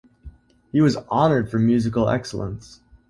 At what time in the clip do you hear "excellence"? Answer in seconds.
2.09-2.81